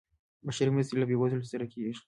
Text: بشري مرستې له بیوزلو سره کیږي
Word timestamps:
بشري 0.45 0.69
مرستې 0.75 0.95
له 1.01 1.05
بیوزلو 1.09 1.49
سره 1.53 1.65
کیږي 1.73 1.93